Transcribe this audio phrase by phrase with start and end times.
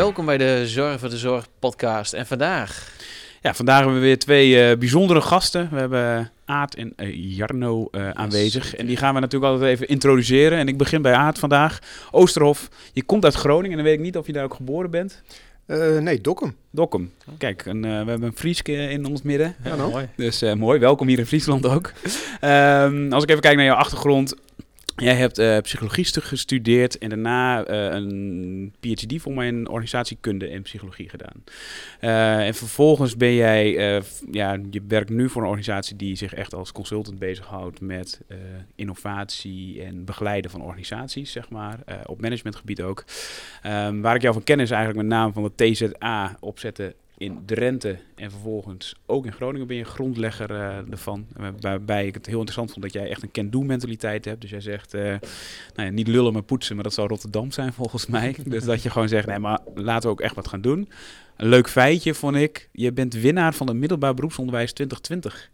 [0.00, 2.12] welkom bij de Zorg voor de Zorg podcast.
[2.12, 2.92] En vandaag...
[3.40, 5.68] Ja, vandaag hebben we weer twee uh, bijzondere gasten.
[5.70, 8.76] We hebben Aad en uh, Jarno uh, aanwezig.
[8.76, 10.58] En die gaan we natuurlijk altijd even introduceren.
[10.58, 11.78] En ik begin bij Aad vandaag.
[12.10, 14.90] Oosterhof, je komt uit Groningen en dan weet ik niet of je daar ook geboren
[14.90, 15.22] bent.
[16.00, 16.56] nee, Dokkum.
[16.70, 17.12] Dokkum.
[17.38, 19.54] Kijk, een, we hebben een Frieske in ons midden.
[19.64, 20.08] Ja, mooi.
[20.16, 21.92] Dus mooi, welkom hier in Friesland ook.
[22.40, 24.34] Um, als ik even kijk naar jouw achtergrond,
[25.00, 30.62] Jij hebt uh, psychologie gestudeerd en daarna uh, een PhD voor mij in organisatiekunde en
[30.62, 31.44] psychologie gedaan.
[32.00, 33.72] Uh, en vervolgens ben jij,
[34.30, 38.20] ja, je werkt nu voor een organisatie die zich echt als consultant bezighoudt met
[38.74, 43.04] innovatie en begeleiden van organisaties, zeg maar, op managementgebied ook.
[43.66, 47.42] Um, waar ik jou van ken is eigenlijk met name van de TZA opzetten in
[47.46, 51.26] Drenthe en vervolgens ook in Groningen ben je grondlegger uh, ervan.
[51.60, 54.40] Waarbij ik het heel interessant vond dat jij echt een can-do mentaliteit hebt.
[54.40, 55.18] Dus jij zegt, uh, nou
[55.74, 58.36] ja, niet lullen maar poetsen, maar dat zou Rotterdam zijn volgens mij.
[58.44, 60.88] dus dat je gewoon zegt, nee maar laten we ook echt wat gaan doen.
[61.36, 65.50] Een leuk feitje vond ik, je bent winnaar van de middelbaar beroepsonderwijs 2020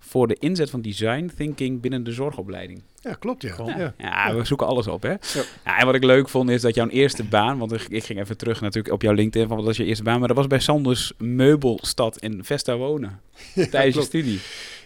[0.00, 2.82] voor de inzet van design thinking binnen de zorgopleiding.
[3.00, 3.54] Ja, klopt ja.
[3.78, 5.08] Ja, ja we zoeken alles op hè.
[5.08, 5.18] Ja.
[5.64, 5.78] ja.
[5.78, 8.60] en wat ik leuk vond is dat jouw eerste baan, want ik ging even terug
[8.60, 11.12] natuurlijk op jouw LinkedIn van wat was je eerste baan, maar dat was bij Sanders
[11.18, 13.20] Meubelstad in Vesta wonen
[13.70, 14.40] tijdens je studie.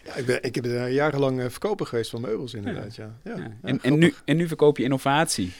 [0.04, 3.14] Ja, ik ben, ik ben jarenlang eh, verkoper geweest van meubels inderdaad, ja.
[3.24, 3.34] ja.
[3.62, 5.52] En, en, nu, en nu verkoop je innovatie.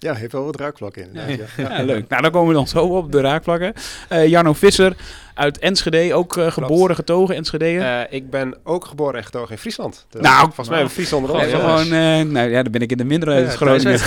[0.00, 1.36] Ja, heeft wel wat raakvlakken in.
[1.56, 1.82] Ja.
[1.82, 2.08] leuk.
[2.08, 3.72] Nou, dan komen we dan zo op de raakvlakken.
[4.12, 4.96] Uh, Jarno Visser
[5.38, 7.64] uit Enschede, ook uh, geboren, getogen Enschede.
[7.64, 10.06] Uh, ik ben ook geboren en getogen in Friesland.
[10.10, 11.88] Dus nou, volgens mij een Friesland onder gewoon,
[12.32, 14.00] nou ja, dan ben ik in de mindere ja, Groningen.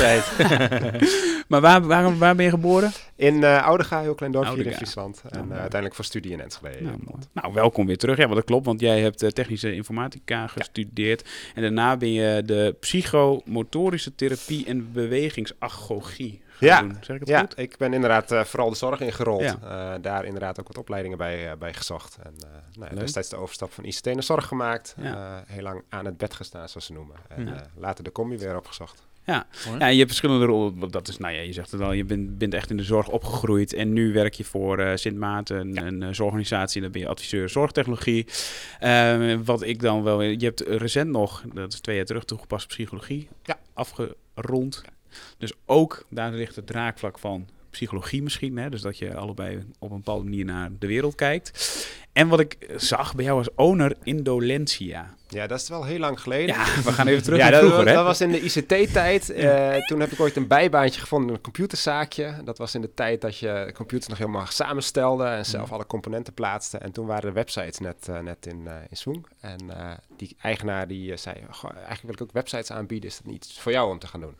[1.47, 2.91] maar waar, waar, waar ben je geboren?
[3.15, 5.21] In uh, Oudega, heel klein dorpje hier in Friesland.
[5.29, 6.81] En uiteindelijk voor studie in Enschede.
[6.81, 6.97] Nou,
[7.31, 8.17] nou, welkom weer terug.
[8.17, 11.29] Ja, want dat klopt, want jij hebt technische informatica gestudeerd.
[11.55, 17.57] En daarna ben je de psychomotorische therapie en bewegingsagogie ja, Zeg ik het ja, goed?
[17.57, 19.41] ik ben inderdaad uh, vooral de zorg ingerold.
[19.41, 19.57] Ja.
[19.63, 22.17] Uh, daar inderdaad ook wat opleidingen bij, uh, bij gezocht.
[22.23, 22.33] En
[22.79, 24.95] nou, destijds de overstap van ICT naar zorg gemaakt.
[24.97, 25.43] Ja.
[25.47, 27.15] heel lang aan het bed gestaan, zoals ze noemen.
[27.27, 29.03] En later de combi weer opgezocht.
[29.25, 29.45] Ja.
[29.79, 30.91] ja, je hebt verschillende rollen.
[30.91, 33.07] Dat is, nou ja, je zegt het al, je bent, bent echt in de zorg
[33.09, 33.73] opgegroeid.
[33.73, 35.85] En nu werk je voor uh, Sint Maarten, ja.
[35.85, 36.81] een, zorgorganisatie.
[36.81, 38.25] Dan ben je adviseur zorgtechnologie.
[38.83, 40.21] Uh, wat ik dan wel...
[40.21, 43.59] Je hebt recent nog, dat is twee jaar terug, toegepast psychologie ja.
[43.73, 44.81] afgerond.
[45.37, 48.57] Dus ook daar ligt het draakvlak van psychologie misschien.
[48.57, 48.69] Hè?
[48.69, 51.79] Dus dat je allebei op een bepaalde manier naar de wereld kijkt.
[52.13, 55.15] En wat ik zag bij jou als owner Indolentia.
[55.27, 56.55] Ja, dat is wel heel lang geleden.
[56.55, 57.93] Ja, we gaan even terug ja, naar vroeger, dat, hè?
[57.93, 59.29] dat was in de ICT-tijd.
[59.29, 62.35] Uh, toen heb ik ooit een bijbaantje gevonden in een computerzaakje.
[62.43, 65.73] Dat was in de tijd dat je computers nog helemaal samenstelde en zelf mm.
[65.73, 66.77] alle componenten plaatste.
[66.77, 69.27] En toen waren de websites net, uh, net in, uh, in swing.
[69.39, 69.57] En
[70.17, 73.09] die eigenaar die zei, eigenlijk wil ik ook websites aanbieden.
[73.09, 74.35] Is dat niet voor jou om te gaan doen?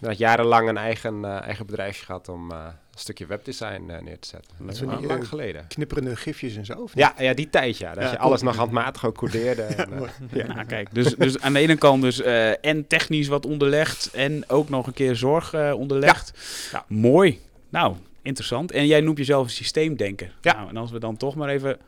[0.00, 3.98] Ik heb jarenlang een eigen, uh, eigen bedrijfje gehad om uh, een stukje webdesign uh,
[3.98, 4.52] neer te zetten.
[4.58, 5.66] Dat is wel lang uh, geleden.
[5.66, 6.88] Knipperende gifjes en zo?
[6.94, 7.94] Ja, ja, die tijd ja.
[7.94, 9.62] Dat ja, je alles nog handmatig ook codeerde.
[9.62, 9.90] en,
[10.32, 12.22] ja, nou, kijk, dus, dus aan de ene kant dus
[12.60, 16.32] en technisch wat onderlegd en ook nog een keer zorg onderlegd.
[16.72, 16.84] Ja.
[16.88, 17.40] Mooi.
[17.68, 18.72] Nou, interessant.
[18.72, 20.34] En jij noemt jezelf een systeemdenker.
[20.40, 20.54] Ja.
[20.54, 21.78] Nou, en als we dan toch maar even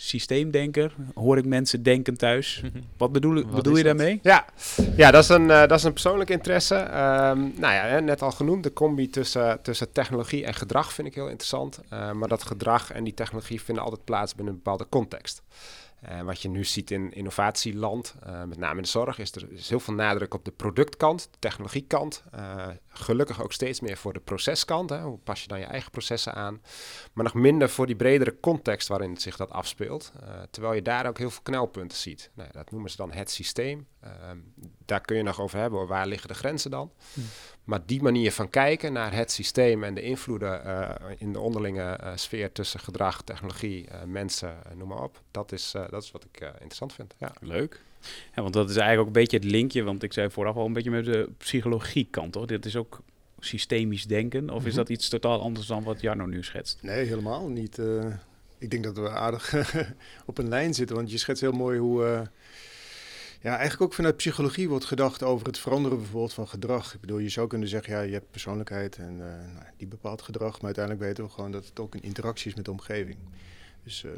[0.00, 0.94] systeemdenker.
[1.14, 2.62] Hoor ik mensen denken thuis.
[2.96, 4.18] Wat bedoel, Wat bedoel je daarmee?
[4.22, 4.44] Ja,
[4.96, 6.74] ja dat, is een, uh, dat is een persoonlijke interesse.
[6.74, 11.14] Um, nou ja, net al genoemd, de combi tussen, tussen technologie en gedrag vind ik
[11.14, 11.80] heel interessant.
[11.92, 15.42] Uh, maar dat gedrag en die technologie vinden altijd plaats binnen een bepaalde context.
[16.08, 19.46] Uh, wat je nu ziet in innovatieland, uh, met name in de zorg, is er
[19.50, 22.22] is heel veel nadruk op de productkant, de technologiekant.
[22.34, 22.66] Uh,
[23.00, 24.90] gelukkig ook steeds meer voor de proceskant.
[24.90, 25.00] Hè.
[25.00, 26.62] Hoe pas je dan je eigen processen aan?
[27.12, 30.12] Maar nog minder voor die bredere context waarin het zich dat afspeelt.
[30.50, 32.30] terwijl je daar ook heel veel knelpunten ziet.
[32.34, 33.86] Nou, dat noemen ze dan het systeem.
[34.00, 34.38] Ehm,
[34.84, 36.92] daar kun je nog over hebben, waar liggen de grenzen dan?
[37.14, 37.20] Hm.
[37.64, 41.98] Maar die manier van kijken naar het systeem en de invloeden uh, in de onderlinge
[42.02, 46.24] uh, sfeer tussen gedrag, technologie, uh, mensen, noem maar op, dat is, dat is wat
[46.24, 47.14] ik interessant vind.
[47.18, 47.32] Ja.
[47.40, 47.80] Leuk.
[48.34, 50.66] Ja, want dat is eigenlijk ook een beetje het linkje, want ik zei vooraf al
[50.66, 52.46] een beetje met de psychologie kant, toch?
[52.46, 53.00] Dit is ook
[53.38, 56.78] systemisch denken, of is dat iets totaal anders dan wat Jarno nu schetst?
[56.82, 57.78] Nee, helemaal niet.
[58.58, 59.54] ik denk dat we aardig
[60.26, 62.28] op een lijn zitten, want je schetst heel mooi hoe
[63.42, 66.94] ja, eigenlijk ook vanuit psychologie wordt gedacht over het veranderen bijvoorbeeld van gedrag.
[66.94, 70.22] Ik bedoel, je zou kunnen zeggen, ja, je hebt persoonlijkheid en uh, nou, die bepaalt
[70.22, 70.54] gedrag.
[70.54, 73.16] Maar uiteindelijk weten we gewoon dat het ook een interactie is met de omgeving.
[73.82, 74.10] Dus uh,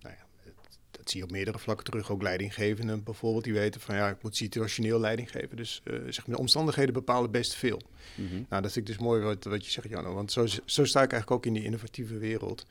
[0.00, 2.10] nou ja, het, dat zie je op meerdere vlakken terug.
[2.10, 5.56] Ook leidinggevenden bijvoorbeeld, die weten van ja, ik moet situationeel leiding geven.
[5.56, 7.80] Dus uh, zeg maar, de omstandigheden bepalen best veel.
[8.14, 8.46] Mm -hmm.
[8.48, 10.14] Nou, dat vind ik dus mooi wat, wat je zegt, Janno.
[10.14, 12.66] Want zo, zo sta ik eigenlijk ook in die innovatieve wereld.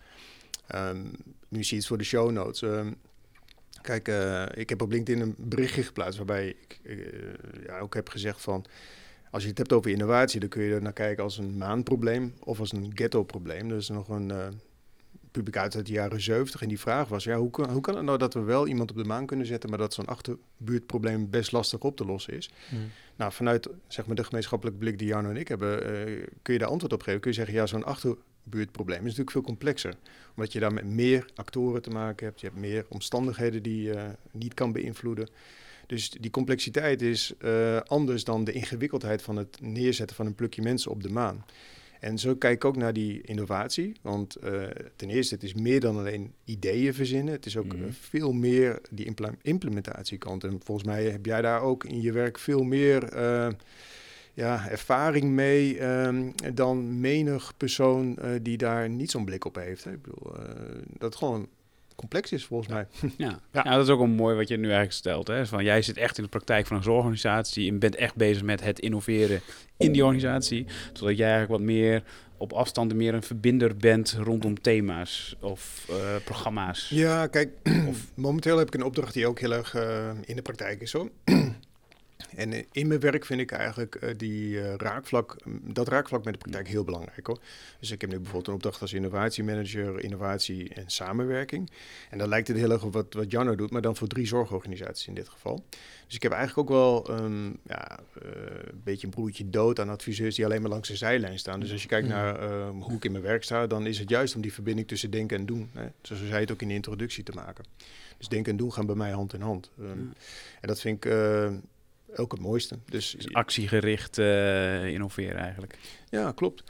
[0.75, 1.11] Um,
[1.47, 2.61] nu zie je het voor de show notes.
[2.61, 2.95] Um,
[3.81, 7.05] Kijk, uh, ik heb op LinkedIn een berichtje geplaatst waarbij ik uh,
[7.65, 8.65] ja, ook heb gezegd van...
[9.31, 12.33] Als je het hebt over innovatie, dan kun je er naar kijken als een maanprobleem
[12.39, 13.69] of als een ghetto-probleem.
[13.69, 14.31] Dat is nog een
[15.33, 16.61] publicatie uit de jaren 70.
[16.61, 18.91] En die vraag was, ja, hoe, kan, hoe kan het nou dat we wel iemand
[18.91, 22.49] op de maan kunnen zetten, maar dat zo'n achterbuurtprobleem best lastig op te lossen is?
[22.69, 22.89] Hmm.
[23.15, 26.59] Nou, vanuit zeg maar, de gemeenschappelijke blik die Jarno en ik hebben, uh, kun je
[26.59, 27.19] daar antwoord op geven.
[27.19, 29.95] Kun je zeggen, ja, zo'n achterbuurtprobleem is natuurlijk veel complexer.
[30.35, 32.39] Omdat je daar met meer actoren te maken hebt.
[32.39, 35.29] Je hebt meer omstandigheden die je niet kan beïnvloeden.
[35.87, 40.61] Dus die complexiteit is uh, anders dan de ingewikkeldheid van het neerzetten van een plukje
[40.61, 41.45] mensen op de maan.
[42.03, 43.95] En zo kijk ik ook naar die innovatie.
[44.01, 44.63] Want uh,
[44.95, 47.33] ten eerste, het is meer dan alleen ideeën verzinnen.
[47.33, 47.91] Het is ook mm.
[47.91, 50.43] veel meer die impl implementatiekant.
[50.43, 53.47] En volgens mij heb jij daar ook in je werk veel meer uh,
[54.33, 59.83] ja, ervaring mee um, dan menig persoon die daar niet zo'n blik op heeft.
[59.83, 59.91] Hè.
[59.91, 60.33] Ik bedoel,
[60.97, 61.47] dat gewoon
[61.95, 62.87] complex is volgens mij.
[63.17, 63.39] Ja.
[63.51, 63.63] ja.
[63.63, 65.27] dat is ook wel mooi wat je nu eigenlijk stelt.
[65.27, 65.45] Hè?
[65.45, 68.63] Van, jij zit echt in de praktijk van een zorgorganisatie en bent echt bezig met
[68.63, 69.41] het innoveren
[69.77, 70.65] in die organisatie.
[70.93, 72.03] Zodat jij eigenlijk wat meer
[72.37, 76.89] op afstand meer een verbinder bent rondom thema's of uh, programma's.
[76.89, 77.49] Ja, kijk,
[77.87, 78.11] of...
[78.15, 80.91] momenteel heb ik een opdracht die ook heel erg uh, in de praktijk is.
[80.91, 81.09] Hoor.
[82.35, 86.33] En eh, in mijn werk vind ik eigenlijk uh, die uh, raakvlak, dat raakvlak met
[86.33, 87.39] de praktijk heel belangrijk hoor.
[87.79, 91.71] Dus ik heb nu bijvoorbeeld een opdracht als innovatiemanager, innovatie en samenwerking.
[92.09, 94.27] En dan lijkt het heel erg op wat, wat Janno doet, maar dan voor drie
[94.27, 95.63] zorgorganisaties in dit geval.
[96.05, 100.35] Dus ik heb eigenlijk ook wel um, ja, een beetje een broertje dood aan adviseurs
[100.35, 101.59] die alleen maar langs de zijlijn staan.
[101.59, 104.09] Dus als je kijkt naar ehm, hoe ik in mijn werk sta, dan is het
[104.09, 105.69] juist om die verbinding tussen denken en doen.
[105.73, 105.87] Hè?
[106.01, 107.65] Zoals zei het ook in de introductie te maken.
[108.17, 109.71] Dus denken en doen gaan bij mij hand in hand.
[109.79, 110.13] Um,
[110.61, 111.11] en dat vind ik
[112.15, 112.77] ook het mooiste.
[112.85, 115.77] Dus, dus actiegericht uh, innoveren eigenlijk.
[116.09, 116.63] Ja, klopt.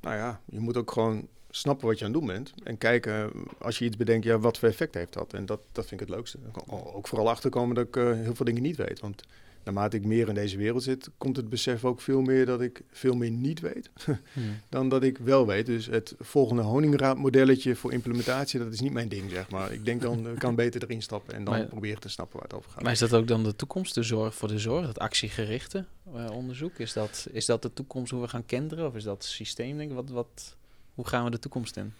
[0.00, 2.52] Nou ja, je moet ook gewoon snappen wat je aan het doen bent.
[2.62, 5.32] En kijken, als je iets bedenkt, ja, wat voor effect heeft dat?
[5.32, 6.38] En dat, dat vind ik het leukste.
[6.66, 9.00] Ook vooral achterkomen dat ik uh, heel veel dingen niet weet.
[9.00, 9.22] Want
[9.64, 12.82] naarmate ik meer in deze wereld zit, komt het besef ook veel meer dat ik
[12.90, 13.90] veel meer niet weet
[14.32, 14.60] hmm.
[14.68, 15.66] dan dat ik wel weet.
[15.66, 19.72] Dus het volgende honingraadmodelletje voor implementatie, dat is niet mijn ding, zeg maar.
[19.72, 22.48] Ik denk dan, ik kan beter erin stappen en dan maar, proberen te snappen waar
[22.48, 22.82] het over gaat.
[22.82, 25.84] Maar is dat ook dan de toekomst, de zorg voor de zorg, dat actiegerichte
[26.14, 26.78] uh, onderzoek?
[26.78, 29.90] Is dat, is dat de toekomst hoe we gaan kenderen of is dat systeem, denk
[29.90, 29.96] ik?
[29.96, 30.56] Wat, wat,
[30.94, 31.92] hoe gaan we de toekomst in?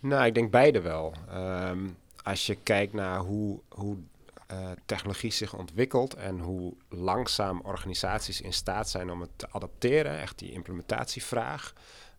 [0.00, 1.14] Nou, ik denk beide wel.
[1.34, 3.96] Um, als je kijkt naar hoe, hoe
[4.52, 10.18] uh, technologie zich ontwikkelt en hoe langzaam organisaties in staat zijn om het te adapteren,
[10.18, 11.72] echt die implementatievraag,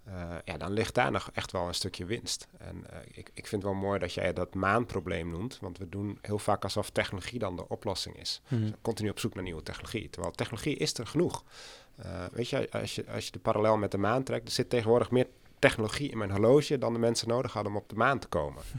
[0.07, 2.47] uh, ja, dan ligt daar nog echt wel een stukje winst.
[2.57, 5.89] En uh, ik, ik vind het wel mooi dat jij dat maanprobleem noemt, want we
[5.89, 8.41] doen heel vaak alsof technologie dan de oplossing is.
[8.47, 8.67] Mm -hmm.
[8.67, 11.43] dus continu op zoek naar nieuwe technologie, terwijl technologie is er genoeg.
[12.31, 15.11] weet je als, je, als je de parallel met de maan trekt, er zit tegenwoordig
[15.11, 15.27] meer
[15.63, 18.63] technologie in mijn horloge dan de mensen nodig hadden om op de maan te komen.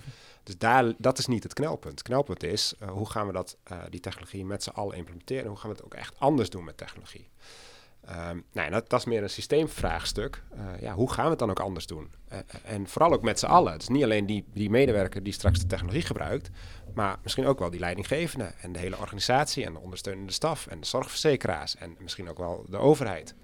[0.45, 1.99] Dus daar, dat is niet het knelpunt.
[1.99, 5.47] Het knelpunt is uh, hoe gaan we dat, uh, die technologie met z'n allen implementeren?
[5.47, 7.29] Hoe gaan we het ook echt anders doen met technologie?
[8.11, 10.43] Um, nou, dat, dat, is meer een systeemvraagstuk.
[10.55, 12.13] Uh, ja, hoe gaan we het dan ook anders doen?
[12.65, 13.73] en vooral ook met z'n allen.
[13.73, 16.51] Het is niet alleen die, die medewerker die straks de technologie gebruikt,
[16.95, 20.81] maar misschien ook wel die leidinggevende en de hele organisatie en de ondersteunende staf en
[20.81, 23.35] de zorgverzekeraars en misschien ook wel de overheid.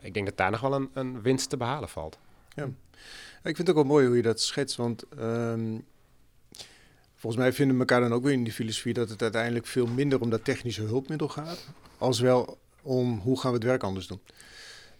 [0.00, 2.18] ik denk dat daar nog wel een, een winst te behalen valt.
[2.54, 2.64] Ja.
[3.42, 5.84] Ik vind het ook wel mooi hoe je dat schetst, want um,
[7.20, 9.86] Volgens mij vinden we elkaar dan ook weer in die filosofie dat het uiteindelijk veel
[9.86, 11.68] minder om dat technische hulpmiddel gaat,
[11.98, 14.20] als wel om hoe gaan we het werk anders doen.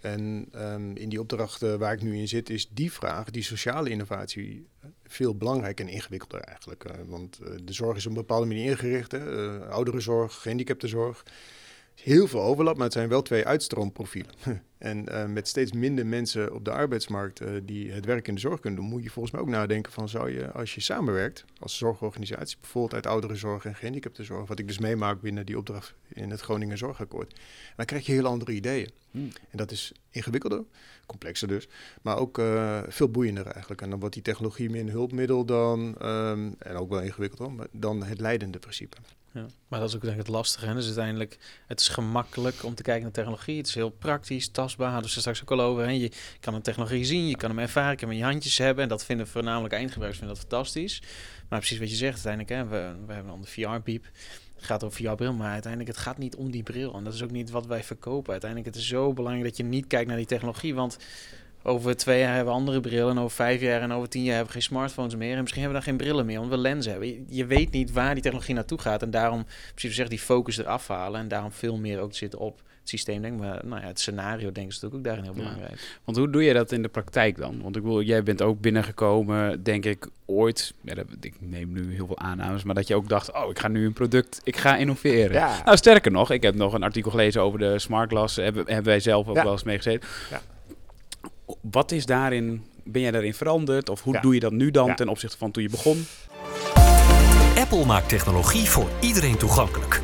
[0.01, 3.91] En um, in die opdrachten waar ik nu in zit, is die vraag, die sociale
[3.91, 4.67] innovatie,
[5.05, 6.85] veel belangrijker en ingewikkelder eigenlijk.
[6.85, 9.59] Uh, want uh, de zorg is op een bepaalde manier ingericht, hè?
[9.61, 11.23] Uh, ouderenzorg, gehandicaptenzorg
[11.95, 14.33] heel veel overlap, maar het zijn wel twee uitstroomprofielen.
[14.81, 18.41] en uh, met steeds minder mensen op de arbeidsmarkt uh, die het werk in de
[18.41, 21.45] zorg kunnen doen, moet je volgens mij ook nadenken van zou je, als je samenwerkt
[21.59, 26.31] als zorgorganisatie, bijvoorbeeld uit ouderenzorg en gehandicaptenzorg, wat ik dus meemaak binnen die opdracht in
[26.31, 27.41] het Groningen Zorgakkoord,
[27.77, 28.91] dan krijg je heel andere ideeën.
[29.13, 30.65] En dat is ingewikkelder,
[31.07, 31.69] complexer dus,
[32.03, 33.83] maar ook uh, veel boeiender eigenlijk.
[33.83, 38.03] En dan wordt die technologie meer een hulpmiddel dan, um, en ook wel ingewikkelder, dan
[38.03, 38.97] het leidende principe.
[39.33, 40.67] Ja, maar dat is ook denk ik het lastige.
[40.67, 40.75] Hè?
[40.75, 43.57] Dus uiteindelijk, het is gemakkelijk om te kijken naar technologie.
[43.57, 44.93] Het is heel praktisch, tastbaar.
[44.93, 45.85] Hadden ze straks ook al over.
[45.85, 45.91] Hè?
[45.91, 48.59] Je kan een technologie zien, je kan hem ervaren, je kan hem in je handjes
[48.59, 48.83] hebben.
[48.83, 51.03] En dat vinden voornamelijk eindgebruikers dat fantastisch.
[51.49, 52.65] Maar precies wat je zegt, uiteindelijk, hè?
[52.65, 54.07] We, we hebben dan de VR-piep.
[54.61, 56.95] Het gaat over VR-bril, maar uiteindelijk het gaat niet om die bril.
[56.95, 58.31] En dat is ook niet wat wij verkopen.
[58.31, 60.75] Uiteindelijk het is zo belangrijk dat je niet kijkt naar die technologie.
[60.75, 60.99] Want
[61.63, 63.11] over twee jaar hebben we andere brillen.
[63.11, 65.35] En over vijf jaar en over tien jaar hebben we geen smartphones meer.
[65.35, 67.27] En misschien hebben we dan geen brillen meer, want we lenzen hebben.
[67.29, 69.03] Je, weet niet waar die technologie naartoe gaat.
[69.03, 71.21] En daarom, precies zeg, die focus eraf halen.
[71.21, 74.67] En daarom veel meer ook zitten op systeem denken, maar nou ja, het scenario denken
[74.75, 75.39] is natuurlijk ook daarin heel Ja.
[75.43, 75.99] belangrijk.
[76.05, 77.63] Want hoe doe je dat in de praktijk dan?
[77.63, 80.75] Want ik wil, jij bent ook binnengekomen, denk ik, ooit.
[80.81, 83.59] Ja, dat, ik neem nu heel veel aannames, maar dat je ook dacht: oh, ik
[83.59, 85.33] ga nu een product, ik ga innoveren.
[85.33, 88.37] Ja, Nou, sterker nog, ik heb nog een artikel gelezen over de smart glass.
[88.37, 89.43] Hebben, hebben wij zelf ook Ja.
[89.43, 90.09] wel eens mee gezeten.
[90.31, 90.41] Ja.
[91.61, 93.89] Wat is daarin, ben jij daarin veranderd?
[93.89, 94.21] Of hoe Ja.
[94.21, 94.95] doe je dat nu dan Ja.
[94.95, 96.05] ten opzichte van toen je begon?
[97.59, 100.01] Apple maakt technologie voor iedereen toegankelijk.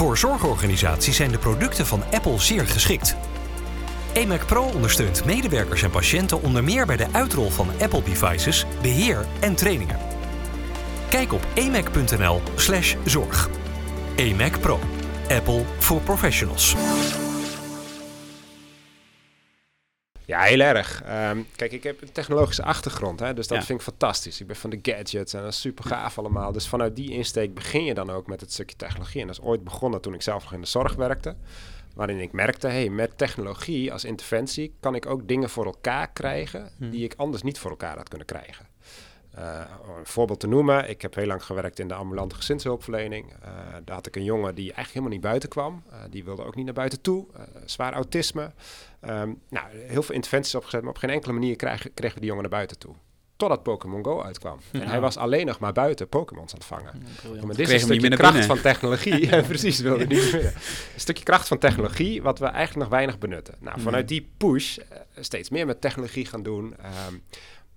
[0.00, 3.16] Voor zorgorganisaties zijn de producten van Apple zeer geschikt.
[4.12, 9.26] eMac Pro ondersteunt medewerkers en patiënten onder meer bij de uitrol van Apple devices, beheer
[9.40, 9.98] en trainingen.
[11.08, 13.48] Kijk op emac.nl/slash zorg.
[14.16, 14.78] eMac Pro.
[15.28, 16.76] Apple voor professionals.
[20.30, 21.02] Ja, heel erg.
[21.02, 23.64] Ehm, kijk, ik heb een technologische achtergrond, hè, dus dat Ja.
[23.64, 24.40] vind ik fantastisch.
[24.40, 26.52] Ik ben van de gadgets en dat is super gaaf allemaal.
[26.52, 29.20] Dus vanuit die insteek begin je dan ook met het stukje technologie.
[29.20, 31.34] En dat is ooit begonnen toen ik zelf nog in de zorg werkte.
[31.94, 36.70] Waarin ik merkte, hey, met technologie als interventie kan ik ook dingen voor elkaar krijgen
[36.78, 36.90] Hmm.
[36.90, 38.66] die ik anders niet voor elkaar had kunnen krijgen.
[39.36, 43.32] Om een voorbeeld te noemen, ik heb heel lang gewerkt in de ambulante gezinshulpverlening.
[43.42, 43.50] Eh,
[43.84, 45.82] daar had ik een jongen die eigenlijk helemaal niet buiten kwam.
[45.90, 47.26] Eh, die wilde ook niet naar buiten toe.
[47.64, 48.52] Zwaar autisme.
[49.00, 52.28] Ehm, nou, heel veel interventies opgezet, maar op geen enkele manier kregen, kregen we die
[52.28, 52.94] jongen naar buiten toe.
[53.36, 54.58] Totdat Pokémon Go uitkwam.
[54.72, 57.02] En hij was alleen nog maar buiten Pokémons aan het vangen.
[57.34, 58.48] Ja, maar dit is een stukje kracht binnen.
[58.48, 59.26] van technologie.
[59.30, 60.44] ja, precies, wilde niet meer.
[60.94, 63.54] Een stukje kracht van technologie wat we eigenlijk nog weinig benutten.
[63.60, 64.78] Nou, vanuit die push
[65.20, 66.76] steeds meer met technologie gaan doen.
[66.76, 67.14] ehm,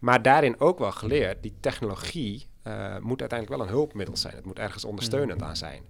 [0.04, 4.36] maar daarin ook wel geleerd, die technologie eh, moet uiteindelijk wel een hulpmiddel zijn.
[4.36, 5.84] Het moet ergens ondersteunend aan zijn.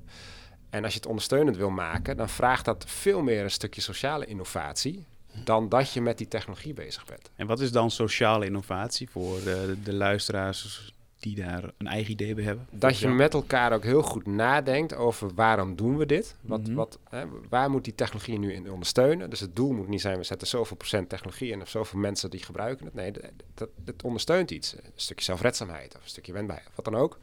[0.70, 4.26] En als je het ondersteunend wil maken, dan vraagt dat veel meer een stukje sociale
[4.26, 5.06] innovatie
[5.44, 7.32] dan dat je met die technologie bezig bent.
[7.36, 10.93] En wat is dan sociale innovatie voor eh, de, de luisteraars
[11.24, 12.68] die daar een eigen idee bij hebben?
[12.72, 16.36] Dat je met elkaar ook heel goed nadenkt over waarom doen we dit?
[16.42, 16.74] Wat, Mhm.
[16.74, 19.30] wat, hè, waar moet die technologie nu in ondersteunen?
[19.30, 22.30] Dus het doel moet niet zijn, we zetten zoveel procent technologie in of zoveel mensen
[22.30, 22.94] die gebruiken het.
[22.94, 23.12] Nee,
[23.54, 24.74] dat, het ondersteunt iets.
[24.74, 27.20] Een stukje zelfredzaamheid of een stukje wendbaarheid, of wat dan ook.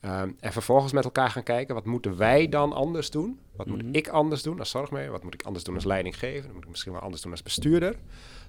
[0.00, 3.38] Ehm, en vervolgens met elkaar gaan kijken, wat moeten wij dan anders doen?
[3.56, 3.76] Wat Mhm.
[3.84, 5.12] moet ik anders doen als zorgmeester?
[5.12, 6.42] Wat moet ik anders doen als leidinggever?
[6.44, 7.96] Wat moet ik misschien wel anders doen als bestuurder?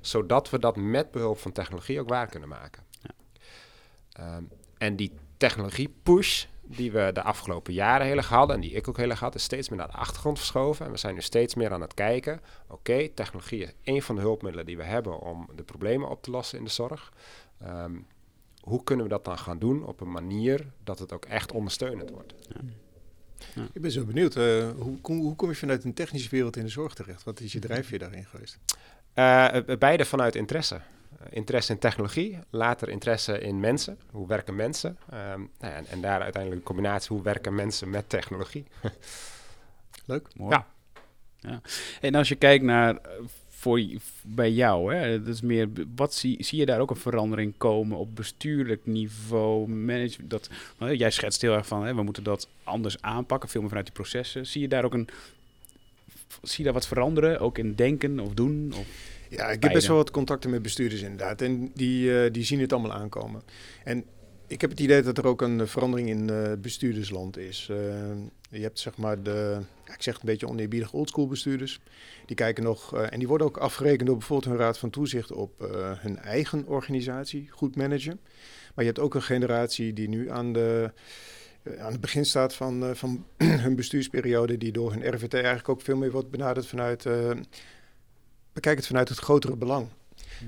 [0.01, 2.83] Zodat we dat met behulp van technologie ook waar kunnen maken.
[4.11, 4.43] Ehm,
[4.85, 8.55] en die technologie-push die we de afgelopen jaren heel erg hadden...
[8.55, 10.85] en die ik ook heel erg had, is steeds meer naar de achtergrond verschoven.
[10.85, 12.41] En we zijn nu steeds meer aan het kijken...
[12.67, 15.19] oké, technologie is één van de hulpmiddelen die we hebben...
[15.19, 17.13] om de problemen op te lossen in de zorg.
[17.61, 17.95] Ehm,
[18.59, 20.65] hoe kunnen we dat dan gaan doen op een manier...
[20.83, 22.33] dat het ook echt ondersteunend wordt?
[23.73, 24.35] Ik ben zo benieuwd.
[24.35, 27.23] eh, hoe, kom, hoe kom je vanuit een technische wereld in de zorg terecht?
[27.23, 28.57] Wat is je drijfveer daarin geweest?
[29.13, 30.81] Eh, beide vanuit interesse.
[31.25, 33.97] Eh, interesse in technologie, later interesse in mensen.
[34.11, 34.97] Hoe werken mensen?
[35.09, 38.65] Ehm, nou ja, en, en daar uiteindelijk een combinatie, hoe werken mensen met technologie?
[40.05, 40.27] Leuk.
[40.35, 40.51] Mooi.
[40.51, 40.67] Ja.
[41.39, 41.61] ja.
[42.01, 43.01] En als je kijkt naar eh,
[43.49, 43.81] voor,
[44.21, 47.97] bij jou, hè, dat is meer, wat zie, zie je daar ook een verandering komen
[47.97, 50.29] op bestuurlijk niveau, management?
[50.29, 53.87] Dat, jij schetst heel erg van, hè, we moeten dat anders aanpakken, veel meer vanuit
[53.87, 54.45] die processen.
[54.45, 55.07] Zie je daar ook een,
[56.41, 58.73] zie je daar wat veranderen, ook in denken of doen?
[58.77, 58.87] Of,
[59.35, 59.77] Ja, ik heb Beide.
[59.77, 61.41] best wel wat contacten met bestuurders inderdaad.
[61.41, 63.41] En die, eh, die zien het allemaal aankomen.
[63.83, 64.05] En
[64.47, 67.65] ik heb het idee dat er ook een eh, verandering in eh, bestuurdersland is.
[68.49, 71.79] Je hebt zeg maar de, ja, ik zeg het een beetje oneerbiedig, oldschool bestuurders.
[72.25, 75.51] Die kijken nog, en die worden ook afgerekend door bijvoorbeeld hun raad van toezicht op
[75.97, 78.19] hun eigen organisatie, goed managen.
[78.75, 80.91] Maar je hebt ook een generatie die nu aan de...
[81.79, 83.25] Aan het begin staat van, van
[83.65, 87.05] hun bestuursperiode, die door hun RVT eigenlijk ook veel meer wordt benaderd vanuit
[88.55, 89.87] bekijk het vanuit het grotere belang.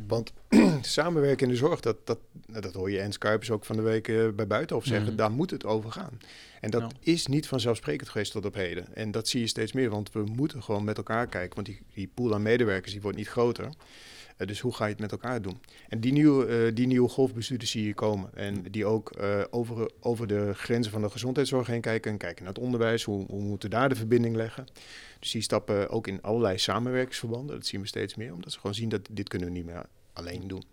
[0.08, 0.34] Want
[0.82, 3.82] samenwerken in de zorg, dat, dat, nou, dat hoor je Ens Kuipers ook van de
[3.82, 5.16] week eh, bij Buitenhof zeggen, Mhm.
[5.16, 6.20] daar moet het over gaan.
[6.62, 8.96] En dat is niet vanzelfsprekend geweest tot op heden.
[8.96, 11.56] En dat zie je steeds meer, want we moeten gewoon met elkaar kijken.
[11.56, 13.70] Want die, die pool aan medewerkers die wordt niet groter.
[14.38, 15.60] Eh, dus hoe ga je het met elkaar doen?
[15.89, 18.29] En die nieuwe, eh, die nieuwe golfbestuurders zie je komen.
[18.34, 22.12] En die ook eh, over, over de grenzen van de gezondheidszorg heen kijken.
[22.12, 23.03] En kijken naar het onderwijs.
[23.03, 24.65] Hoe, hoe moeten we daar de verbinding leggen?
[25.20, 27.56] Dus die stappen ook in allerlei samenwerkingsverbanden.
[27.56, 28.34] Dat zien we steeds meer.
[28.34, 30.63] Omdat ze gewoon zien dat dit kunnen we niet meer alleen doen.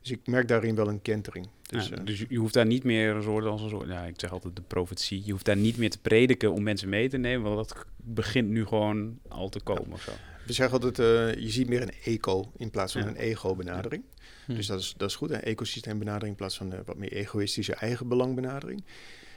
[0.00, 1.48] Dus ik merk daarin wel een kentering.
[1.66, 4.32] Dus, dus, je- hoeft daar niet meer een soort als een soort, ja, ik zeg
[4.32, 7.54] altijd de profetie, je hoeft daar niet meer te prediken om mensen mee te nemen,
[7.54, 10.12] want dat begint nu gewoon al te komen of zo.
[10.46, 13.08] We zeggen altijd, eh, je ziet meer een eco in plaats van Ja.
[13.08, 14.02] een ego-benadering.
[14.46, 14.54] Hm.
[14.54, 17.74] Dus dat is, dat is goed, een ecosysteembenadering in plaats van een wat meer egoïstische
[17.74, 18.84] eigen belangbenadering.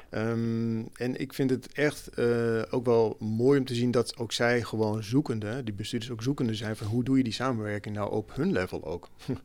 [0.10, 4.32] Ehm, en ik vind het echt eh, ook wel mooi om te zien dat ook
[4.32, 8.12] zij gewoon zoekende, die bestuurders ook zoekende zijn van hoe doe je die samenwerking nou
[8.12, 9.10] op hun level ook.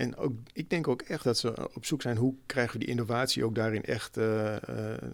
[0.00, 2.88] en ook, ik denk ook echt dat ze op zoek zijn hoe krijgen we die
[2.88, 4.54] innovatie ook daarin echt uh,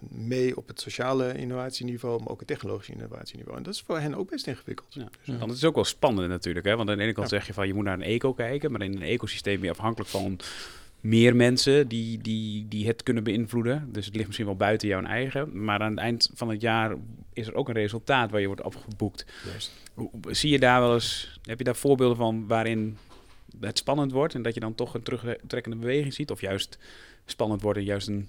[0.08, 3.56] mee op het sociale innovatieniveau, maar ook het technologische innovatieniveau.
[3.58, 4.94] En dat is voor hen ook best ingewikkeld.
[4.94, 6.76] Ja, dus Want het is ook wel spannend natuurlijk, hè?
[6.76, 8.82] want aan de ene kant zeg je van je moet naar een eco kijken, maar
[8.82, 10.38] in een ecosysteem ben je afhankelijk van
[11.00, 13.88] meer mensen die, die, die het kunnen beïnvloeden.
[13.92, 15.64] Dus het ligt misschien wel buiten jouw eigen.
[15.64, 16.94] Maar aan het eind van het jaar
[17.32, 19.26] is er ook een resultaat waar je wordt afgeboekt.
[19.94, 22.96] Hoe, zie je daar wel eens, heb je daar voorbeelden van waarin
[23.60, 26.30] het spannend wordt en dat je dan toch een terugtrekkende beweging ziet?
[26.30, 26.78] Of juist
[27.24, 28.28] spannend wordt en juist een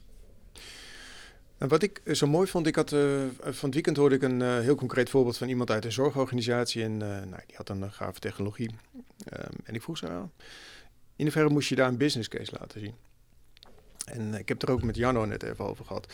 [1.57, 2.99] en wat ik zo mooi vond, ik had uh,
[3.39, 6.83] van het weekend hoorde ik een uh, heel concreet voorbeeld van iemand uit een zorgorganisatie.
[6.83, 8.69] En uh, nou, die had een gave technologie.
[9.33, 10.31] Um, en ik vroeg ze wel,
[11.15, 12.93] in hoeverre moest je daar een business case laten zien?
[14.05, 16.13] En ik heb het er ook met Janno net even over gehad.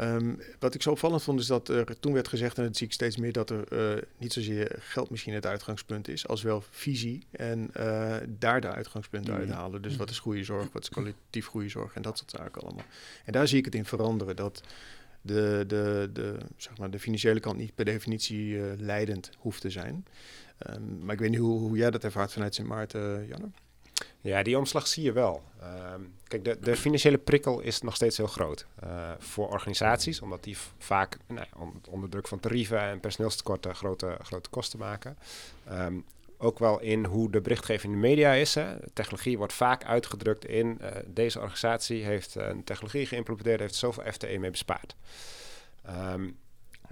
[0.00, 2.86] Um, wat ik zo opvallend vond is dat er toen werd gezegd, en dat zie
[2.86, 6.64] ik steeds meer, dat er uh, niet zozeer geld misschien het uitgangspunt is, als wel
[6.70, 9.82] visie en uh, daar de uitgangspunten uit halen.
[9.82, 12.84] Dus wat is goede zorg, wat is collectief goede zorg en dat soort zaken allemaal.
[13.24, 14.62] En daar zie ik het in veranderen, dat
[15.20, 19.70] de, de, de, zeg maar, de financiële kant niet per definitie uh, leidend hoeft te
[19.70, 20.06] zijn.
[20.70, 23.50] Um, maar ik weet niet hoe, hoe jij dat ervaart vanuit Sint Maarten, Janne.
[24.20, 25.42] Ja, die omslag zie je wel.
[25.62, 25.94] Uh,
[26.26, 30.56] kijk, de, de, financiële prikkel is nog steeds heel groot uh, voor organisaties, omdat die
[30.78, 31.46] vaak nou,
[31.90, 35.18] onder druk van tarieven en personeelstekorten grote, grote kosten maken.
[35.70, 36.04] Um,
[36.38, 38.54] ook wel in hoe de berichtgeving in de media is.
[38.54, 38.74] Hè.
[38.92, 44.38] Technologie wordt vaak uitgedrukt in uh, deze organisatie heeft een technologie geïmplementeerd, heeft zoveel FTE
[44.38, 44.96] mee bespaard.
[45.88, 46.36] Um,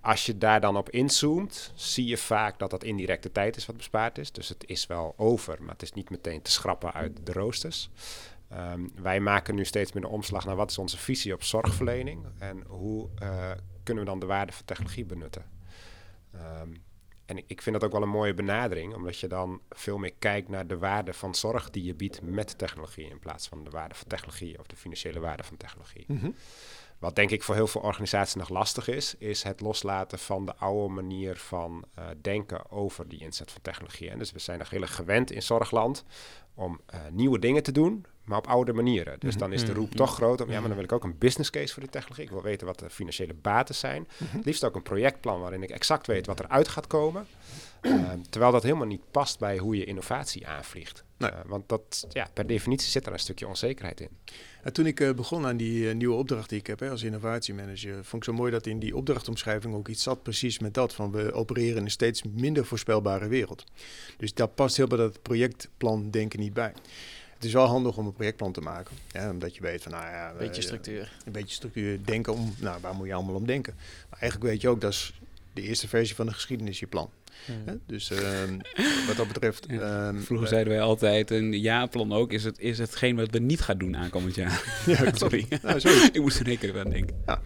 [0.00, 3.76] als je daar dan op inzoomt, zie je vaak dat dat indirecte tijd is wat
[3.76, 4.32] bespaard is.
[4.32, 7.90] Dus het is wel over, maar het is niet meteen te schrappen uit de roosters.
[8.52, 12.24] Um, wij maken nu steeds meer de omslag naar wat is onze visie op zorgverlening
[12.38, 13.50] en hoe uh,
[13.82, 15.44] kunnen we dan de waarde van technologie benutten.
[16.34, 16.82] Um,
[17.30, 20.48] en ik vind dat ook wel een mooie benadering, omdat je dan veel meer kijkt
[20.48, 23.94] naar de waarde van zorg die je biedt met technologie, in plaats van de waarde
[23.94, 26.04] van technologie of de financiële waarde van technologie.
[26.06, 26.34] Mm.
[27.00, 30.56] Wat denk ik voor heel veel organisaties nog lastig is, is het loslaten van de
[30.56, 34.10] oude manier van uh, denken over die inzet van technologie.
[34.10, 36.04] En dus we zijn nog heel erg gewend in zorgland
[36.54, 39.20] om uh, nieuwe dingen te doen, maar op oude manieren.
[39.20, 41.18] Dus dan is de roep toch groot om, ja, maar dan wil ik ook een
[41.18, 42.24] business case voor die technologie.
[42.24, 44.08] Ik wil weten wat de financiële baten zijn.
[44.24, 47.26] Het liefst ook een projectplan waarin ik exact weet wat eruit gaat komen.
[47.82, 51.04] Uh, terwijl dat helemaal niet past bij hoe je innovatie aanvliegt.
[51.16, 51.30] Nee.
[51.30, 54.08] Uh, want dat, ja, per definitie zit er een stukje onzekerheid in.
[54.62, 57.02] En toen ik uh, begon aan die uh, nieuwe opdracht die ik heb hè, als
[57.02, 60.94] innovatiemanager, vond ik zo mooi dat in die opdrachtomschrijving ook iets zat precies met dat.
[60.94, 63.64] Van we opereren in een steeds minder voorspelbare wereld.
[64.16, 66.72] Dus dat past heel bij dat projectplan denken niet bij.
[67.34, 68.96] Het is wel handig om een projectplan te maken.
[69.08, 70.30] Ja, omdat je weet van, nou ja...
[70.30, 71.12] Een beetje structuur.
[71.24, 73.74] Een beetje structuur denken om, nou, waar moet je allemaal om denken?
[74.10, 75.20] Maar eigenlijk weet je ook, dat is
[75.52, 77.10] de eerste versie van de geschiedenis, je plan.
[77.44, 77.80] Hmm.
[77.86, 78.60] Dus um,
[79.06, 79.70] wat dat betreft...
[79.70, 83.60] Um, Vroeger zeiden wij altijd, een jaarplan ook, is, het, is hetgeen wat we niet
[83.60, 84.82] gaan doen aankomend jaar.
[84.86, 85.46] ja, sorry.
[85.62, 86.08] Nou, sorry.
[86.12, 87.16] ik moest er een keer aan denken.
[87.26, 87.40] Ja.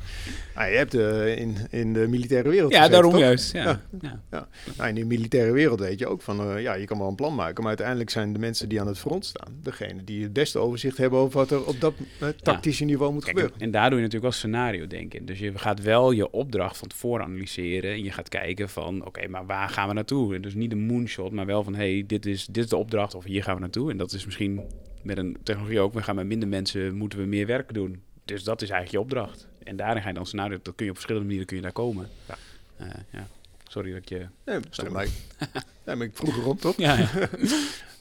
[0.55, 3.21] Nou, je hebt uh, in, in de militaire wereld Ja, daarom toch?
[3.21, 3.53] juist.
[3.53, 3.65] Ja.
[3.65, 3.81] Ja.
[4.01, 4.21] ja.
[4.31, 4.49] ja.
[4.77, 7.15] Nou, in de militaire wereld weet je ook van, uh, ja, je kan wel een
[7.15, 10.33] plan maken, maar uiteindelijk zijn de mensen die aan het front staan, degene die het
[10.33, 13.61] beste overzicht hebben over wat er op dat uh, tactische niveau moet Kijk, gebeuren.
[13.61, 15.27] En daar doe je natuurlijk wel scenario denken.
[15.27, 19.07] Dus je gaat wel je opdracht van tevoren analyseren en je gaat kijken van, oké,
[19.07, 20.41] okay, maar waar gaan we naartoe?
[20.41, 23.25] Dus niet een moonshot, maar wel van, hey, dit is, dit is de opdracht of
[23.25, 23.91] hier gaan we naartoe.
[23.91, 24.61] En dat is misschien
[25.03, 28.03] met een technologie ook, we gaan met minder mensen, moeten we meer werk doen.
[28.25, 29.47] Dus dat is eigenlijk je opdracht.
[29.63, 31.73] En daarin ga je dan scenario, dat kun je op verschillende manieren kun je daar
[31.73, 32.09] komen.
[32.29, 32.37] Ja.
[32.81, 33.27] Uh, ja.
[33.69, 34.27] Sorry dat je...
[34.45, 34.61] Nee,
[34.91, 35.07] maar,
[35.85, 36.77] nee, maar ik vroeg erom, toch?
[36.77, 37.09] Ja, ja.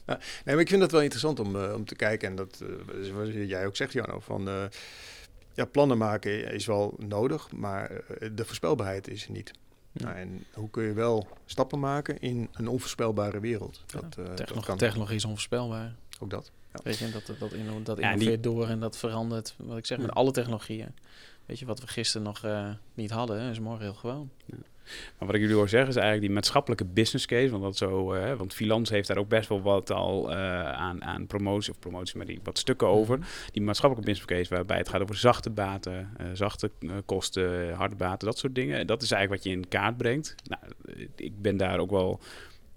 [0.08, 0.20] ja.
[0.46, 2.30] Nee, maar ik vind dat wel interessant om, uh, om te kijken.
[2.30, 4.70] En dat, uh, wat jij ook zegt, Jano, van...
[5.54, 7.92] ja, plannen maken is wel nodig, maar
[8.34, 9.52] de voorspelbaarheid is er niet.
[9.94, 10.06] Ja.
[10.06, 13.84] Nou, en hoe kun je wel stappen maken in een onvoorspelbare wereld?
[13.86, 14.78] Dat, ja, technologie, dat kan...
[14.78, 15.96] technologie is onvoorspelbaar.
[16.20, 16.52] Ook dat.
[16.74, 16.80] Ja.
[16.84, 18.40] Weet je, dat, dat, in, dat innoveert die...
[18.40, 19.56] door en dat verandert.
[19.58, 20.96] Wat ik zeg, met alle technologieën.
[21.46, 24.30] Weet je, wat we gisteren nog uh, niet hadden, is morgen heel gewoon.
[25.18, 27.50] Maar wat ik jullie hoor zeggen is eigenlijk die maatschappelijke business case.
[27.50, 30.36] Want, dat zo, uh, want Filans heeft daar ook best wel wat al uh,
[30.72, 33.20] aan, aan promotie of promotie, maar die wat stukken over.
[33.52, 36.72] Die maatschappelijke business case waarbij het gaat over zachte baten, zachte
[37.06, 38.88] kosten, harde baten, dat soort dingen.
[38.88, 40.36] Dat is eigenlijk wat je in kaart brengt.
[40.44, 40.62] Nou,
[41.16, 42.20] ik ben daar ook wel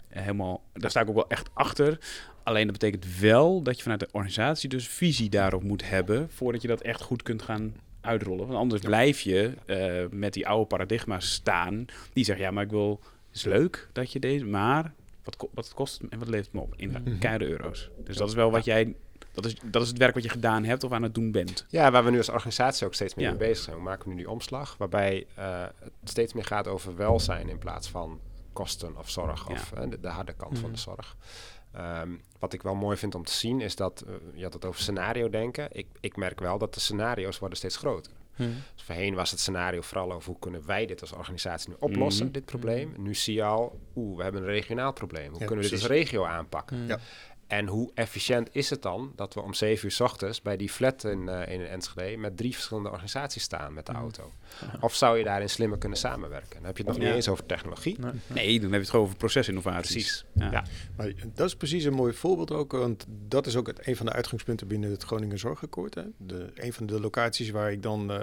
[0.08, 1.98] helemaal, daar sta ik ook wel echt achter.
[2.42, 6.62] Alleen dat betekent wel dat je vanuit de organisatie dus visie daarop moet hebben voordat
[6.62, 7.74] je dat echt goed kunt gaan
[8.06, 8.46] uitrollen.
[8.46, 11.84] Want anders blijf je uh, met die oude paradigma's staan.
[12.12, 13.00] Die zeggen, ja, maar ik wil...
[13.28, 14.44] Het is leuk dat je deze...
[14.44, 14.92] Maar
[15.24, 16.74] wat, wat kost het en wat levert het me op?
[16.76, 17.40] In mm -hmm.
[17.40, 17.90] euro's.
[18.04, 18.94] Dus dat is wel wat jij
[19.32, 21.66] Dat is, dat is het werk wat je gedaan hebt of aan het doen bent.
[21.68, 23.30] Ja, waar we nu als organisatie ook steeds meer Ja.
[23.30, 23.76] mee bezig zijn.
[23.76, 27.88] We maken nu die omslag, waarbij eh, het steeds meer gaat over welzijn in plaats
[27.88, 28.20] van
[28.52, 29.54] kosten of zorg Ja.
[29.54, 30.72] of eh, de, de harde kant van Mhm.
[30.72, 31.16] de zorg.
[31.76, 34.64] Ehm, wat ik wel mooi vind om te zien is dat, eh, je had het
[34.64, 35.68] over scenario denken.
[35.72, 38.12] Ik, ik merk wel dat de scenario's worden steeds groter.
[38.34, 38.42] Hm.
[38.74, 42.24] Dus voorheen was het scenario vooral over hoe kunnen wij dit als organisatie nu oplossen,
[42.24, 42.32] Mhm.
[42.34, 42.94] dit probleem.
[42.96, 45.30] Nu zie je al, oeh, we hebben een regionaal probleem.
[45.30, 46.76] Hoe Ja, kunnen we dit als regio aanpakken?
[46.76, 46.86] Hm.
[46.88, 46.98] Ja.
[47.46, 50.70] En hoe efficiënt is het dan dat we om 7 uur s ochtends bij die
[50.70, 54.00] flat in, eh in Enschede met drie verschillende organisaties staan met de Mhm.
[54.00, 54.32] auto?
[54.80, 56.54] Of zou je daarin slimmer kunnen samenwerken?
[56.56, 57.06] Dan heb je het nog Ja.
[57.06, 57.96] niet eens over technologie.
[58.00, 58.12] Nee.
[58.26, 59.92] Nee, dan heb je het gewoon over procesinnovaties.
[59.92, 60.24] Precies.
[60.32, 60.50] Ja.
[60.50, 60.64] Ja.
[60.96, 64.06] Maar dat is precies een mooi voorbeeld ook, want dat is ook het, een van
[64.06, 65.94] de uitgangspunten binnen het Groningen Zorgakkoord.
[65.94, 66.02] Hè.
[66.16, 68.22] De, een van de locaties waar ik dan eh,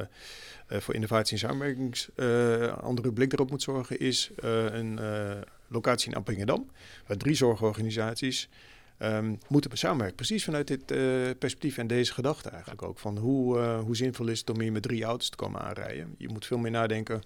[0.68, 5.32] eh, voor innovatie en samenwerkings eh, andere blik erop moet zorgen, is eh, een eh,
[5.68, 6.72] locatie in Appingedam,
[7.08, 8.50] waar drie zorgorganisaties
[8.98, 10.16] ehm, moeten samenwerken.
[10.16, 11.00] Precies vanuit dit eh,
[11.40, 13.00] perspectief en deze gedachte eigenlijk ook.
[13.00, 16.16] Van hoe, eh, hoe zinvol is het om hier met drie auto's te komen aanrijden.
[16.18, 17.22] Je moet veel meer nadenken.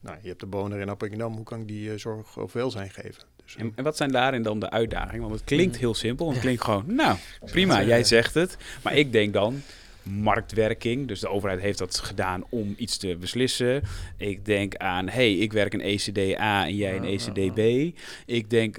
[0.00, 2.90] Nou, je hebt de bewoner in Appingedam, hoe kan ik die eh, zorg of welzijn
[2.90, 3.22] geven?
[3.44, 5.20] Dus, En, en wat zijn daarin dan de uitdagingen?
[5.20, 5.80] Want het klinkt Mm.
[5.80, 6.30] heel simpel.
[6.30, 8.56] Het klinkt gewoon, nou, prima, jij zegt het.
[8.82, 9.62] Maar ik denk dan,
[10.02, 11.08] marktwerking.
[11.08, 13.82] Dus de overheid heeft dat gedaan om iets te beslissen.
[14.16, 17.94] Ik denk aan, hey, ik werk een ECDA en jij een ja, ECDB.
[18.26, 18.78] Ik denk,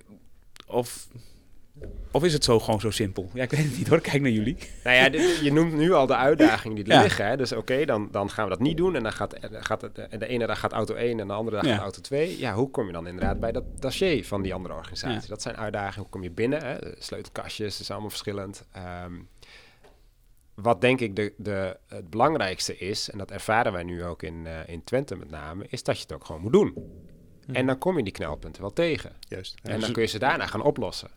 [0.67, 1.07] of...
[2.11, 3.29] Of is het zo gewoon zo simpel?
[3.33, 4.01] Ja, ik weet het niet hoor.
[4.01, 4.57] Kijk naar jullie.
[4.83, 7.01] Nou ja, dit- je noemt nu al de uitdagingen die er Ja.
[7.01, 7.27] liggen.
[7.27, 7.37] Hè?
[7.37, 8.95] Dus oké, dan, dan gaan we dat niet doen.
[8.95, 11.65] En dan gaat, gaat het, de ene dag gaat auto 1 en de andere dag
[11.65, 11.73] Ja.
[11.73, 12.39] gaat auto 2.
[12.39, 15.21] Ja, hoe kom je dan inderdaad bij dat dossier van die andere organisatie?
[15.21, 15.27] Ja.
[15.27, 15.99] Dat zijn uitdagingen.
[16.01, 16.63] Hoe kom je binnen?
[16.65, 16.79] Hè?
[16.79, 18.65] De sleutelkastjes, dat is allemaal verschillend.
[18.71, 19.13] Ehm,
[20.55, 24.47] wat denk ik de, de, het belangrijkste is, en dat ervaren wij nu ook in,
[24.47, 26.73] eh, in Twente met name, is dat je het ook gewoon moet doen.
[27.45, 27.55] Hm.
[27.55, 29.11] En dan kom je die knelpunten wel tegen.
[29.27, 29.55] juist.
[29.63, 31.09] En dus- dan kun je ze daarna gaan oplossen.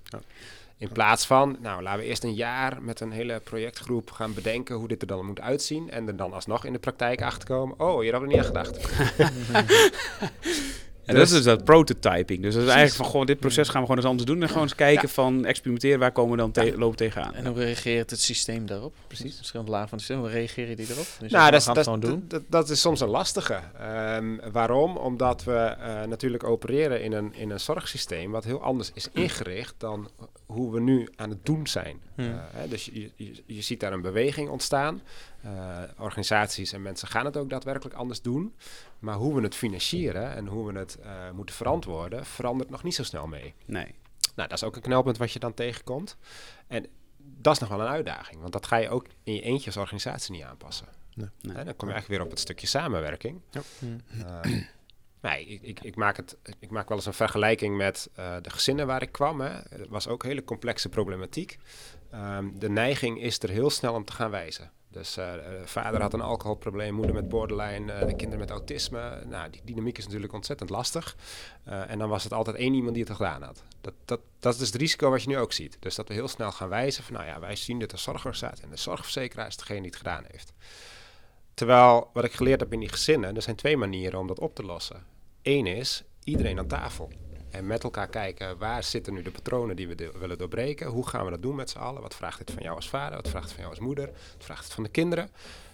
[0.83, 4.75] In plaats van, nou, laten we eerst een jaar met een hele projectgroep gaan bedenken
[4.75, 5.91] hoe dit er dan moet uitzien.
[5.91, 7.81] En er dan alsnog in de praktijk achterkomen.
[7.81, 8.79] Oh, hier hadden we niet aan gedacht.
[11.05, 12.43] En dat is dus dat prototyping.
[12.43, 12.75] Dus dat is Precies.
[12.75, 14.43] eigenlijk van, gewoon dit proces gaan we gewoon eens anders doen.
[14.43, 17.35] En gewoon eens kijken van, experimenteren, waar komen we dan te lopen tegenaan.
[17.35, 18.95] En hoe reageert het systeem daarop?
[19.07, 19.37] Precies.
[19.37, 21.07] Verschillende lagen van het systeem, hoe reageren die erop?
[21.21, 22.11] Dus nou, dat dat, het gewoon doen.
[22.11, 23.61] dat, dat, dat is soms een lastige.
[23.79, 24.97] Ehm, waarom?
[24.97, 29.75] Omdat we eh, natuurlijk opereren in een, in een zorgsysteem wat heel anders is ingericht
[29.79, 30.11] dan
[30.47, 32.01] hoe we nu aan het doen zijn.
[32.15, 32.25] Hmm.
[32.25, 35.03] Eh, hè, dus je, je, je ziet daar een beweging ontstaan.
[35.43, 35.51] Eh,
[35.99, 38.55] organisaties en mensen gaan het ook daadwerkelijk anders doen.
[39.03, 42.95] Maar hoe we het financieren en hoe we het eh, moeten verantwoorden, verandert nog niet
[42.95, 43.55] zo snel mee.
[43.65, 43.95] Nee.
[44.35, 46.17] Nou, dat is ook een knelpunt wat je dan tegenkomt.
[46.67, 46.87] En
[47.19, 49.77] dat is nog wel een uitdaging, want dat ga je ook in je eentje als
[49.77, 50.87] organisatie niet aanpassen.
[51.15, 51.29] Nee.
[51.41, 51.57] Nee.
[51.57, 53.41] Hè, dan kom je eigenlijk weer op het stukje samenwerking.
[53.79, 53.87] Hm.
[54.21, 54.63] Eh,
[55.21, 58.51] nee, ik, ik, ik, maak het, ik maak wel eens een vergelijking met eh, de
[58.51, 59.41] gezinnen waar ik kwam.
[59.41, 59.51] Hè.
[59.69, 61.59] Het was ook hele complexe problematiek.
[62.11, 64.71] Ehm, de neiging is er heel snel om te gaan wijzen.
[64.93, 69.23] Dus eh, eh, vader had een alcoholprobleem, moeder met borderline, eh, de kinderen met autisme.
[69.27, 71.17] Nou, die dynamiek is natuurlijk ontzettend lastig.
[71.65, 73.63] En dan was het altijd één iemand die het gedaan had.
[73.81, 75.77] Dat, dat, dat is dus het risico wat je nu ook ziet.
[75.81, 78.65] Dus dat we heel snel gaan wijzen van, nou ja, wij zien dit als zorgorganisatie
[78.65, 80.53] en de zorgverzekeraar is degene die het gedaan heeft.
[81.55, 84.55] Terwijl wat ik geleerd heb in die gezinnen, er zijn twee manieren om dat op
[84.55, 85.05] te lossen.
[85.43, 87.11] Eén is iedereen aan tafel.
[87.53, 90.87] En met elkaar kijken, waar zitten nu de patronen die we de- willen doorbreken?
[90.87, 92.03] Hoe gaan we dat doen met z'n allen?
[92.03, 93.17] Wat vraagt dit van jou als vader?
[93.17, 94.07] Wat vraagt het van jou als moeder?
[94.07, 95.31] Wat vraagt het van de kinderen?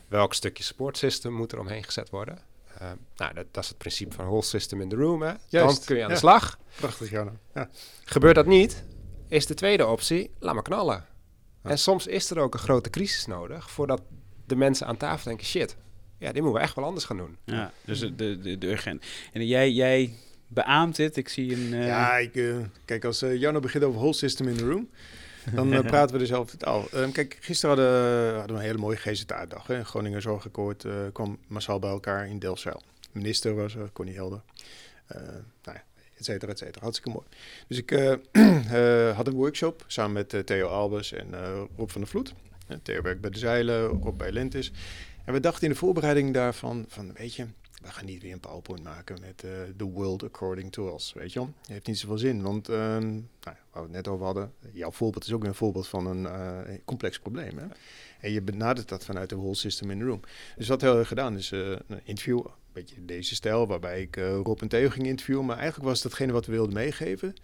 [0.09, 2.39] Welk stukje support system moet er omheen gezet worden?
[2.79, 5.23] Eh, nou, dat, dat is het principe van whole system in the room.
[5.23, 5.29] Hè?
[5.29, 6.59] Dan Juist, kun je aan de slag.
[6.77, 7.33] Prachtig, Jana.
[7.55, 7.69] Ja.
[8.05, 8.85] Gebeurt dat niet,
[9.29, 11.07] is de tweede optie, laat maar knallen.
[11.63, 14.03] En soms is er ook een grote crisis nodig voordat
[14.47, 15.77] de mensen aan tafel denken, shit,
[16.19, 17.37] ja, dit moeten we echt wel anders gaan doen.
[17.45, 19.05] Ja, dus de, de, de, de urgent.
[19.33, 20.15] En jij, jij
[20.49, 21.17] beaamt dit.
[21.17, 21.73] Ik zie een...
[21.75, 24.89] eh, Ja, ik, eh, kijk, als eh Jarno begint over whole system in the room,
[25.55, 26.89] dan praten we dezelfde taal.
[26.93, 29.67] Ehm, kijk, gisteren hadden, hadden we een hele mooie GZA-dag.
[29.67, 29.85] Hè.
[29.85, 32.83] Groningen Zorgakkoord kwam massaal bij elkaar in Delfzijl.
[33.01, 34.41] De minister was er, Connie Helder.
[35.07, 35.83] Eh nou ja,
[36.17, 36.81] et cetera, et cetera.
[36.81, 37.27] Hartstikke mooi.
[37.69, 37.91] Dus ik
[39.17, 41.27] had een workshop samen met Theo Albers en
[41.77, 42.35] Rob van der Vloed.
[42.83, 44.73] Theo werkt bij de Zeilen, Rob bij Lentis.
[45.25, 47.47] En we dachten in de voorbereiding daarvan, van weet je,
[47.83, 51.33] we gaan niet weer een PowerPoint maken met eh The World According to Us, weet
[51.33, 51.53] je wel.
[51.67, 55.33] Heeft niet zoveel zin, want ehm, nou, we het net over hadden, jouw voorbeeld is
[55.33, 57.59] ook een voorbeeld van een eh, complex probleem.
[57.59, 57.67] Hè?
[58.21, 60.21] En je benadert dat vanuit de whole system in the room.
[60.57, 64.17] Dus wat heel erg gedaan is eh, een interview, een beetje deze stijl, waarbij ik
[64.17, 65.45] Rob en Theo ging interviewen.
[65.45, 67.35] Maar eigenlijk was datgene wat we wilden meegeven,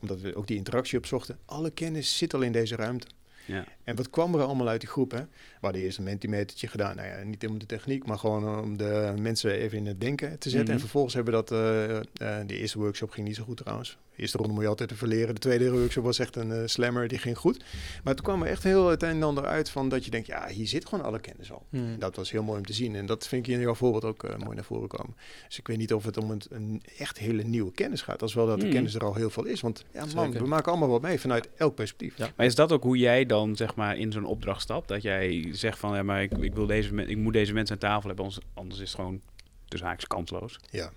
[0.00, 1.38] omdat we ook die interactie opzochten.
[1.44, 3.06] Alle kennis zit al in deze ruimte.
[3.46, 3.64] Ja.
[3.84, 5.10] En wat kwam er allemaal uit die groep?
[5.10, 5.20] Hè?
[5.20, 5.26] We
[5.60, 6.96] hadden eerst een mentimetertje gedaan.
[6.96, 10.38] Nou ja, niet om de techniek, maar gewoon om de mensen even in het denken
[10.38, 10.62] te zetten.
[10.62, 10.72] Mhm.
[10.72, 11.52] En vervolgens hebben we dat...
[11.58, 13.98] eh, eh, de eerste workshop ging niet zo goed trouwens.
[14.16, 15.34] Eerste ronde moet je altijd te verleren.
[15.34, 17.64] De tweede workshop was echt een uh, slammer, die ging goed.
[18.04, 20.48] Maar toen kwam er echt heel het een en uit van dat je denkt, ja,
[20.48, 21.66] hier zit gewoon alle kennis al.
[21.70, 21.98] Hmm.
[21.98, 22.94] Dat was heel mooi om te zien.
[22.94, 25.16] En dat vind ik in jouw voorbeeld ook uh, mooi naar voren komen.
[25.46, 28.22] Dus ik weet niet of het om een, een echt hele nieuwe kennis gaat.
[28.22, 28.74] Als wel dat de Hmm.
[28.74, 29.60] kennis er al heel veel is.
[29.60, 30.42] Want ja, man, Zeker.
[30.42, 32.18] we maken allemaal wat mee vanuit elk perspectief.
[32.18, 32.30] Ja.
[32.36, 34.88] Maar is dat ook hoe jij dan zeg maar in zo'n opdracht stapt?
[34.88, 37.80] Dat jij zegt van ja, maar ik, ik, wil deze, ik moet deze mensen aan
[37.80, 39.20] tafel hebben, anders, anders is het gewoon
[39.68, 40.60] dus haaks kansloos.
[40.70, 40.92] Ja.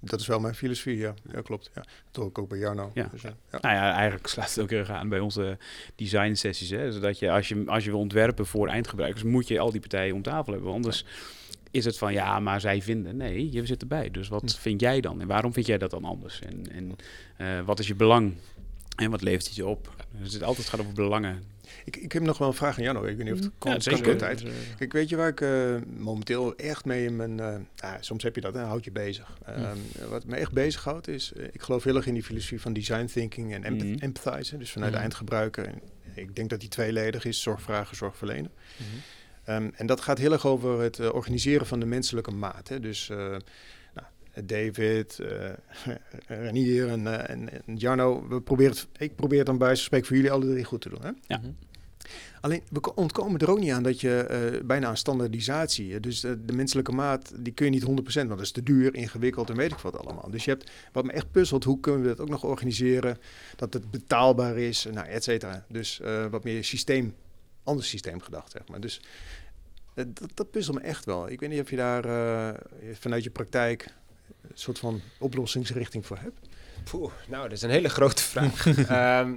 [0.00, 1.14] Dat is wel mijn filosofie, ja.
[1.32, 1.70] Ja, klopt.
[1.74, 1.80] Ja.
[1.82, 2.90] Dat hoor ik ook bij jou nou.
[2.94, 3.08] Ja.
[3.12, 3.34] Dus, ja.
[3.50, 5.58] Nou ja, eigenlijk slaat het ook heel erg aan bij onze
[5.94, 6.70] design sessies.
[6.70, 6.92] Hè?
[6.92, 10.14] Zodat je als, je als je wil ontwerpen voor eindgebruikers, moet je al die partijen
[10.14, 10.72] om tafel hebben.
[10.72, 11.04] Anders
[11.70, 13.16] is het van ja, maar zij vinden.
[13.16, 14.10] Nee, je zit erbij.
[14.10, 14.58] Dus wat Hm.
[14.60, 15.20] vind jij dan?
[15.20, 16.40] En waarom vind jij dat dan anders?
[16.40, 16.96] En, en
[17.36, 18.34] eh, wat is je belang?
[18.96, 19.94] En wat levert het je op?
[20.22, 21.42] Dus het altijd gaat over belangen.
[21.84, 23.04] Ik, ik heb nog wel een vraag aan Janno.
[23.04, 23.82] Ik weet niet of het Ja, komt.
[23.82, 24.16] zeker.
[24.16, 24.44] tijd.
[24.78, 27.40] Kijk, weet je waar ik eh, momenteel echt mee in mijn...
[27.40, 29.38] eh, ah, soms heb je dat, hè, houd je bezig.
[29.46, 29.76] Ehm,
[30.08, 31.32] Wat me echt bezighoudt is...
[31.36, 33.98] eh, ik geloof heel erg in die filosofie van design thinking en empath- Mhm.
[34.04, 34.56] empathize.
[34.56, 35.04] Dus vanuit de Mhm.
[35.06, 35.66] eindgebruiker.
[35.66, 35.80] En
[36.14, 37.42] ik denk dat die tweeledig is.
[37.42, 38.50] Zorgvragen, zorgverlenen.
[38.76, 38.86] Mhm.
[39.44, 42.68] Ehm, en dat gaat heel erg over het eh, organiseren van de menselijke maat.
[42.68, 42.80] Hè.
[42.80, 43.40] Dus eh, nou,
[44.44, 45.94] David, eh
[46.44, 50.06] Renier en, eh, en, en Jarno, we proberen het, ik probeer het dan bij spreken
[50.06, 51.02] voor jullie alle drie goed te doen.
[51.02, 51.10] Hè?
[51.26, 51.38] Ja.
[51.38, 51.50] Mhm.
[52.40, 56.00] Alleen, we ko- ontkomen er ook niet aan dat je eh, bijna aan standaardisatie...
[56.00, 59.50] dus de menselijke maat, die kun je niet 100%, want dat is te duur, ingewikkeld
[59.50, 60.30] en weet ik wat allemaal.
[60.30, 63.18] Dus je hebt, wat me echt puzzelt, hoe kunnen we dat ook nog organiseren...
[63.56, 65.64] dat het betaalbaar is, nou, et cetera.
[65.68, 67.14] Dus eh, wat meer systeem,
[67.64, 68.80] ander systeem gedacht, zeg maar.
[68.80, 69.00] Dus
[69.94, 71.30] dat, dat puzzelt me echt wel.
[71.30, 72.60] Ik weet niet of je daar eh,
[72.92, 73.86] vanuit je praktijk...
[74.42, 76.48] een soort van oplossingsrichting voor hebt.
[76.84, 78.66] Poeh, nou, dat is een hele grote vraag.
[78.88, 79.34] Ehm,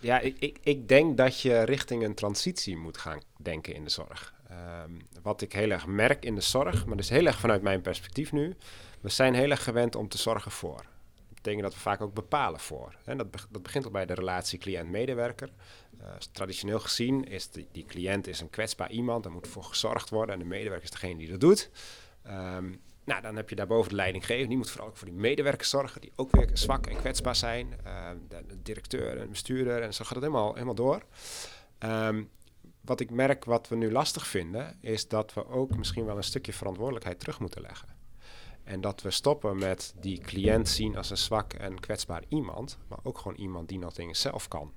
[0.00, 3.90] ja, ik, ik, ik denk dat je richting een transitie moet gaan denken in de
[3.90, 4.34] zorg.
[4.48, 4.90] Ehm,
[5.22, 7.80] wat ik heel erg merk in de zorg, maar dat is heel erg vanuit mijn
[7.80, 8.56] perspectief nu.
[9.00, 10.76] We zijn heel erg gewend om te zorgen voor.
[11.14, 12.94] Dat betekent dat we vaak ook bepalen voor.
[13.04, 15.50] En dat, dat begint al bij de relatie cliënt-medewerker.
[16.00, 20.10] Eh, traditioneel gezien is die, die cliënt is een kwetsbaar iemand, daar moet voor gezorgd
[20.10, 21.70] worden en de medewerker is degene die dat doet.
[22.22, 22.72] Ehm,
[23.04, 24.48] nou, dan heb je daarboven de leidinggever.
[24.48, 27.74] Die moet vooral ook voor die medewerkers zorgen, die ook weer zwak en kwetsbaar zijn.
[27.84, 31.02] Ehm, de, de directeur en bestuurder en zo gaat het helemaal, helemaal door.
[31.78, 32.22] Ehm,
[32.80, 36.24] wat ik merk, wat we nu lastig vinden, is dat we ook misschien wel een
[36.24, 37.88] stukje verantwoordelijkheid terug moeten leggen.
[38.64, 42.98] En dat we stoppen met die cliënt zien als een zwak en kwetsbaar iemand, maar
[43.02, 44.72] ook gewoon iemand die nog dingen zelf kan.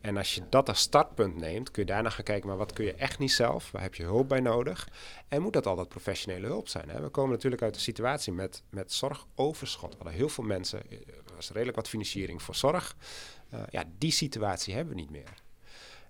[0.00, 2.84] En als je dat als startpunt neemt, kun je daarna gaan kijken, maar wat kun
[2.84, 3.70] je echt niet zelf?
[3.70, 4.88] Waar heb je hulp bij nodig?
[5.28, 6.88] En moet dat altijd professionele hulp zijn?
[6.88, 7.00] Hè?
[7.00, 9.90] We komen natuurlijk uit een situatie met, met zorgoverschot.
[9.90, 12.96] We hadden heel veel mensen, eh, er was redelijk wat financiering voor zorg.
[13.48, 15.42] Eh, ja, die situatie hebben we niet meer.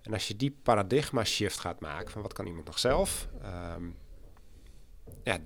[0.03, 3.85] En als je die paradigma shift gaat maken van wat kan iemand nog zelf, ehm,
[5.23, 5.39] ja,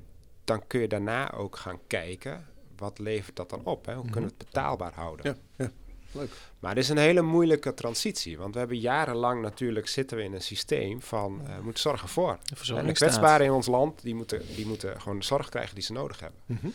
[0.45, 3.87] dan kun je daarna ook gaan kijken wat levert dat dan op?
[3.87, 3.95] Hè?
[3.95, 5.27] Hoe kunnen we het betaalbaar houden?
[5.57, 5.71] Ja, ja.
[6.15, 6.31] Leuk.
[6.59, 10.33] Maar het is een hele moeilijke transitie, want we hebben jarenlang natuurlijk zitten we in
[10.33, 12.39] een systeem van we moeten zorgen voor.
[12.45, 15.75] De En de kwetsbaren in ons land, die moeten, die moeten gewoon de zorg krijgen
[15.75, 16.41] die ze nodig hebben.
[16.47, 16.67] Mhm.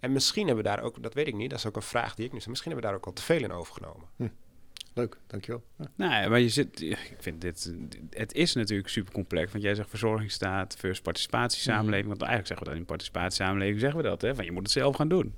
[0.00, 2.14] En misschien hebben we daar ook, dat weet ik niet, dat is ook een vraag
[2.14, 4.08] die ik nu stel, misschien hebben we daar ook al te veel in overgenomen.
[4.98, 5.62] Leuk, dankjewel.
[5.78, 5.90] Ja.
[5.96, 7.74] Nou ja, maar je zit, ik vind dit,
[8.10, 9.52] het is natuurlijk super complex.
[9.52, 12.08] Want jij zegt verzorgingsstaat versus participatiesamenleving.
[12.08, 14.70] Want eigenlijk zeggen we dat in participatiesamenleving zeggen we dat, hè, van je moet het
[14.72, 15.34] zelf gaan doen.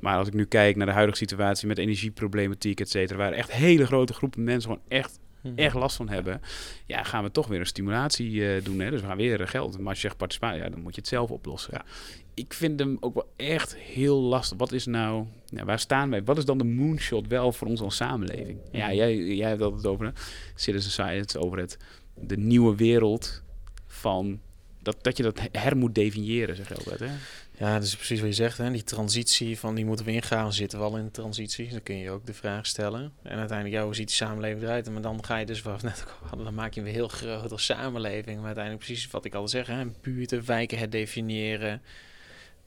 [0.00, 3.52] Maar als ik nu kijk naar de huidige situatie met energieproblematiek, et cetera, waar echt
[3.52, 5.56] hele grote groepen mensen gewoon echt, Mhm.
[5.58, 6.40] echt last van hebben,
[6.86, 8.78] ja, gaan we toch weer een stimulatie eh, doen.
[8.80, 8.90] Hè?
[8.90, 9.78] Dus we gaan weer eh, geld.
[9.78, 11.72] Maar als je zegt participatie, ja, dan moet je het zelf oplossen.
[11.74, 11.84] Ja.
[12.38, 14.58] Ik vind hem ook wel echt heel lastig.
[14.58, 16.24] Wat is nou, ja, waar staan wij?
[16.24, 18.58] Wat is dan de moonshot wel voor ons als samenleving?
[18.72, 20.12] Ja, jij, jij hebt het over
[20.54, 21.76] citizen science, over het,
[22.14, 23.42] de nieuwe wereld
[23.86, 24.40] van
[24.82, 27.00] dat, dat je dat her moet definiëren, zeg je altijd.
[27.00, 27.10] Hè?
[27.58, 28.58] Ja, dat is precies wat je zegt.
[28.58, 28.70] Hè?
[28.70, 30.52] Die transitie van die moeten we ingaan.
[30.52, 31.70] Zitten we al in de transitie?
[31.70, 33.12] Dan kun je ook de vraag stellen.
[33.22, 34.86] En uiteindelijk, ja, hoe ziet die samenleving eruit?
[34.86, 36.98] En maar dan ga je dus, het net ook hadden, dan maak je hem weer
[36.98, 38.36] heel groot als samenleving.
[38.36, 39.84] Maar uiteindelijk precies wat ik al zeg, hè?
[40.00, 41.82] buurten, wijken herdefiniëren.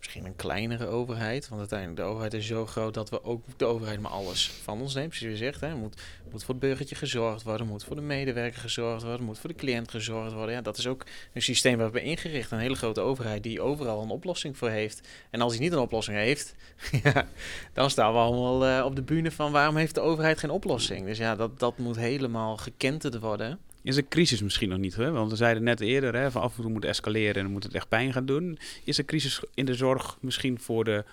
[0.01, 1.47] Misschien een kleinere overheid.
[1.47, 4.81] Want uiteindelijk, de overheid is zo groot dat we ook de overheid maar alles van
[4.81, 5.07] ons neemt.
[5.07, 5.75] Precies je zegt, hè?
[5.75, 9.49] Moet, moet voor het burgertje gezorgd worden, moet voor de medewerker gezorgd worden, moet voor
[9.49, 10.55] de cliënt gezorgd worden.
[10.55, 12.51] Ja, dat is ook een systeem waar we hebben ingericht.
[12.51, 15.07] Een hele grote overheid die overal een oplossing voor heeft.
[15.29, 16.55] En als hij niet een oplossing heeft,
[17.03, 17.27] ja,
[17.73, 21.05] dan staan we allemaal eh, op de bühne van waarom heeft de overheid geen oplossing.
[21.05, 23.59] Dus ja, dat, dat moet helemaal gekenterd worden.
[23.83, 24.95] Is een crisis misschien nog niet?
[24.95, 25.11] Hè?
[25.11, 27.63] Want we zeiden net eerder, hè, van af en toe moet escaleren en dan moet
[27.63, 28.57] het echt pijn gaan doen.
[28.83, 31.03] Is een crisis in de zorg misschien voor de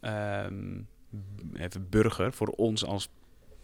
[0.00, 0.78] ehm,
[1.54, 3.08] even burger, voor ons als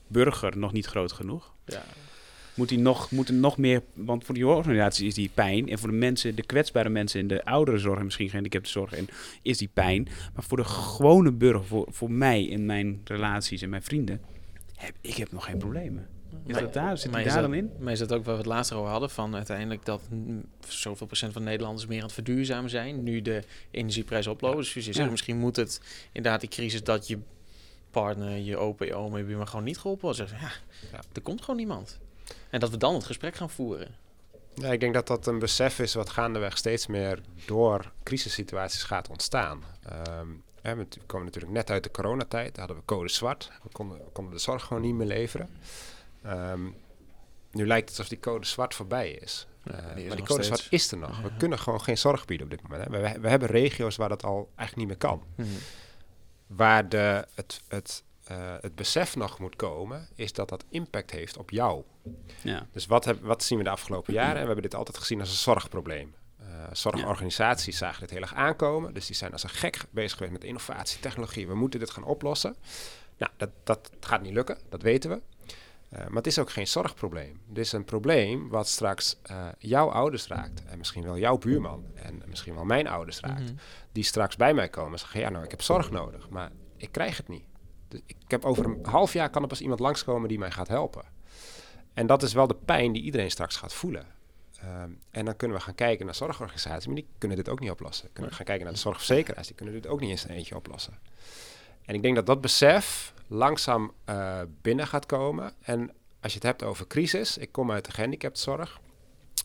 [0.07, 1.55] burger nog niet groot genoeg?
[1.64, 1.83] Ja.
[2.55, 5.69] moet die nog, moet er nog meer, want voor die organisatie is die pijn.
[5.69, 8.92] En voor de mensen, de kwetsbare mensen in de oudere zorg en misschien gehandicapte zorg,
[8.92, 9.09] en,
[9.42, 10.09] is die pijn.
[10.35, 14.21] Maar voor de gewone burger, voor, voor mij in mijn relaties en mijn vrienden,
[14.77, 16.15] heb ik heb nog geen problemen.
[16.44, 16.99] Is Maar- dat daar?
[16.99, 17.70] Zit maar die is daar dat- dan in?
[17.79, 19.11] Maar is dat ook waar we het laatst over hadden?
[19.11, 20.03] Van uiteindelijk dat
[20.68, 23.03] zoveel procent van Nederlanders meer aan het verduurzamen zijn.
[23.03, 24.59] Nu de energieprijzen oplopen.
[24.59, 25.07] Dus je zegt, Ja.
[25.11, 25.81] misschien moet het
[26.12, 27.18] inderdaad die crisis dat je
[27.90, 30.31] partner, je opa, je oma, je buurman gewoon niet geholpen wordt.
[30.31, 30.51] Ja,
[30.92, 31.01] Ja.
[31.12, 31.99] er komt gewoon niemand.
[32.51, 33.94] En dat we dan het gesprek gaan voeren.
[34.55, 39.09] Ja, ik denk dat dat een besef is wat gaandeweg steeds meer door crisissituaties gaat
[39.09, 39.62] ontstaan.
[39.83, 40.27] Ehm,
[40.62, 43.51] hè, we komen natuurlijk net uit de coronatijd, daar hadden we code zwart.
[43.62, 45.49] We konden, we konden de zorg gewoon niet meer leveren.
[46.26, 46.64] Ehm,
[47.50, 49.46] nu lijkt het alsof die code zwart voorbij is.
[49.64, 50.60] Ja, Eh, die is maar die code steeds.
[50.60, 51.20] zwart is er nog.
[51.20, 51.34] We Ja.
[51.38, 52.84] kunnen gewoon geen zorg bieden op dit moment.
[52.84, 52.90] Hè.
[52.90, 55.22] We, we hebben regio's waar dat al eigenlijk niet meer kan.
[55.36, 55.48] Mhm.
[56.46, 61.36] Waar de, het, het, eh, het besef nog moet komen, is dat dat impact heeft
[61.36, 61.82] op jou.
[62.42, 62.66] Ja.
[62.72, 64.34] Dus wat, heb, wat zien we de afgelopen jaren?
[64.34, 66.14] En we hebben dit altijd gezien als een zorgprobleem.
[66.38, 68.94] Eh, zorgorganisaties zagen dit heel erg aankomen.
[68.94, 71.46] Dus die zijn als een gek bezig geweest met innovatie, technologie.
[71.46, 72.56] We moeten dit gaan oplossen.
[73.18, 75.20] Nou, dat, dat gaat niet lukken, dat weten we.
[75.88, 77.40] Eh, maar het is ook geen zorgprobleem.
[77.46, 80.64] Dit is een probleem wat straks eh, jouw ouders raakt.
[80.64, 81.85] En misschien wel jouw buurman.
[81.94, 83.40] En misschien wel mijn ouders raakt.
[83.42, 83.55] Mhm.
[83.92, 85.20] Die straks bij mij komen en zeggen...
[85.20, 87.44] ja, nou, ik heb zorg nodig, maar ik krijg het niet.
[87.88, 90.68] Dus ik heb over een half jaar kan er pas iemand langskomen die mij gaat
[90.68, 91.05] helpen.
[91.94, 94.07] En dat is wel de pijn die iedereen straks gaat voelen.
[94.61, 97.70] Ehm, en dan kunnen we gaan kijken naar zorgorganisaties, maar die kunnen dit ook niet
[97.70, 98.09] oplossen.
[98.12, 100.57] Kunnen we gaan kijken naar de zorgverzekeraars, die kunnen dit ook niet in zijn eentje
[100.57, 100.99] oplossen.
[101.87, 105.53] En ik denk dat dat besef langzaam eh, binnen gaat komen.
[105.62, 108.81] En als je het hebt over crisis, ik kom uit de gehandicaptenzorg.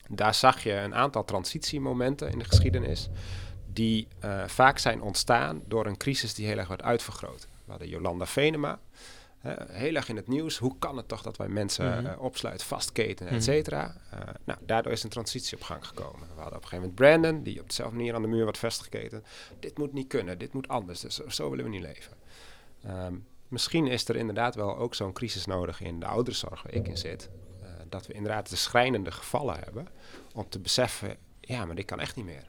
[0.07, 3.09] Daar zag je een aantal transitiemomenten in de geschiedenis.
[3.73, 7.47] Die eh, vaak zijn ontstaan door een crisis die heel erg werd uitvergroot.
[7.65, 8.79] We hadden Jolanda Venema,
[9.71, 10.57] heel erg in het nieuws.
[10.57, 12.05] Hoe kan het toch dat wij mensen Mhm.
[12.05, 13.35] eh, opsluiten, vastketen, Mhm.
[13.35, 13.95] et cetera?
[14.11, 16.19] Eh, nou, daardoor is een transitie op gang gekomen.
[16.19, 18.57] We hadden op een gegeven moment Brandon, die op dezelfde manier aan de muur wordt
[18.57, 19.23] vastgeketen.
[19.59, 22.13] Dit moet niet kunnen, dit moet anders, dus zo, zo willen we niet leven.
[22.83, 23.15] Ehm,
[23.47, 26.97] misschien is er inderdaad wel ook zo'n crisis nodig in de ouderenzorg waar ik in
[26.97, 27.29] zit.
[27.61, 29.87] Eh, dat we inderdaad de schrijnende gevallen hebben
[30.33, 32.45] om te beseffen, ja, maar dit kan echt niet meer.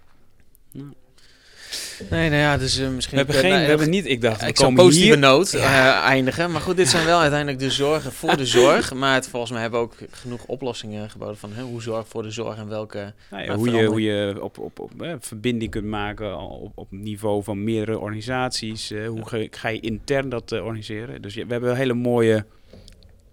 [2.11, 3.19] Nee, nou ja, dus eh, misschien...
[3.19, 5.23] We hebben, eh, geen, we hebben niet, ik dacht, we ik zou komen positieve hier.
[5.23, 6.51] noot eh, eindigen.
[6.51, 8.95] Maar goed, dit zijn wel uiteindelijk de zorgen voor de zorg.
[8.95, 12.23] Maar het, volgens mij hebben we ook genoeg oplossingen geboden van hè, hoe zorg voor
[12.23, 13.13] de zorg en welke...
[13.31, 16.73] Nou ja, Maar hoe, je, hoe je op, op, op eh, verbinding kunt maken op,
[16.75, 18.91] op niveau van meerdere organisaties.
[18.91, 21.23] eh, hoe ga, ga je intern dat eh, organiseren?
[21.23, 22.45] Dus je- we hebben hele mooie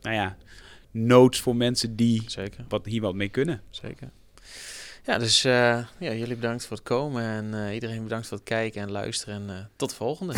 [0.02, 0.36] nou ja,
[0.92, 3.62] notes voor mensen die Zeker, wat, hier wat mee kunnen.
[3.70, 4.10] zeker.
[5.10, 8.46] Ja, dus eh, ja, jullie bedankt voor het komen en eh, iedereen bedankt voor het
[8.46, 9.36] kijken en luisteren.
[9.36, 10.34] En eh, tot de volgende.